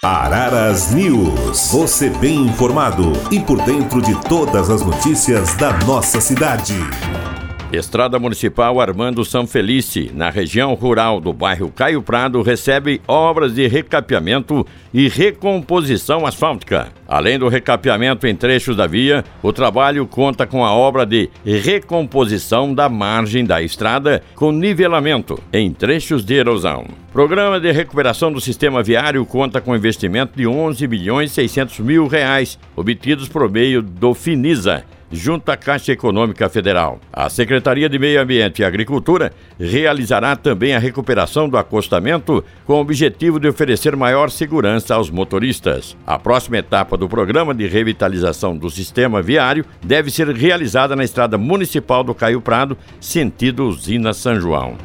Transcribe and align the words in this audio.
Araras 0.00 0.92
News. 0.92 1.72
Você 1.72 2.08
bem 2.08 2.42
informado 2.42 3.10
e 3.32 3.40
por 3.40 3.60
dentro 3.62 4.00
de 4.00 4.14
todas 4.28 4.70
as 4.70 4.80
notícias 4.80 5.56
da 5.56 5.72
nossa 5.78 6.20
cidade. 6.20 6.76
Estrada 7.70 8.18
Municipal 8.18 8.80
Armando 8.80 9.22
São 9.26 9.46
Felice, 9.46 10.10
na 10.14 10.30
região 10.30 10.72
rural 10.72 11.20
do 11.20 11.34
bairro 11.34 11.70
Caio 11.70 12.00
Prado, 12.00 12.40
recebe 12.40 12.98
obras 13.06 13.54
de 13.54 13.66
recapeamento 13.66 14.66
e 14.92 15.06
recomposição 15.06 16.24
asfáltica. 16.24 16.88
Além 17.06 17.38
do 17.38 17.46
recapeamento 17.46 18.26
em 18.26 18.34
trechos 18.34 18.74
da 18.74 18.86
via, 18.86 19.22
o 19.42 19.52
trabalho 19.52 20.06
conta 20.06 20.46
com 20.46 20.64
a 20.64 20.72
obra 20.72 21.04
de 21.04 21.28
recomposição 21.44 22.72
da 22.72 22.88
margem 22.88 23.44
da 23.44 23.60
estrada 23.60 24.22
com 24.34 24.50
nivelamento 24.50 25.38
em 25.52 25.70
trechos 25.70 26.24
de 26.24 26.34
erosão. 26.34 26.86
Programa 27.12 27.60
de 27.60 27.70
recuperação 27.70 28.32
do 28.32 28.40
sistema 28.40 28.82
viário 28.82 29.26
conta 29.26 29.60
com 29.60 29.76
investimento 29.76 30.32
de 30.34 30.46
11 30.46 30.88
milhões 30.88 31.32
600 31.32 31.80
mil 31.80 32.06
reais, 32.06 32.58
obtidos 32.74 33.28
por 33.28 33.50
meio 33.50 33.82
do 33.82 34.14
Finisa 34.14 34.84
junto 35.10 35.50
à 35.50 35.56
Caixa 35.56 35.92
Econômica 35.92 36.48
Federal. 36.48 37.00
A 37.12 37.28
Secretaria 37.28 37.88
de 37.88 37.98
Meio 37.98 38.20
Ambiente 38.20 38.62
e 38.62 38.64
Agricultura 38.64 39.32
realizará 39.58 40.36
também 40.36 40.74
a 40.74 40.78
recuperação 40.78 41.48
do 41.48 41.56
acostamento 41.56 42.44
com 42.64 42.74
o 42.74 42.80
objetivo 42.80 43.40
de 43.40 43.48
oferecer 43.48 43.96
maior 43.96 44.30
segurança 44.30 44.94
aos 44.94 45.10
motoristas. 45.10 45.96
A 46.06 46.18
próxima 46.18 46.58
etapa 46.58 46.96
do 46.96 47.08
programa 47.08 47.54
de 47.54 47.66
revitalização 47.66 48.56
do 48.56 48.70
sistema 48.70 49.22
viário 49.22 49.64
deve 49.84 50.10
ser 50.10 50.28
realizada 50.28 50.94
na 50.94 51.04
estrada 51.04 51.38
municipal 51.38 52.04
do 52.04 52.14
Caio 52.14 52.40
Prado, 52.40 52.76
sentido 53.00 53.66
Usina 53.66 54.12
São 54.12 54.40
João. 54.40 54.76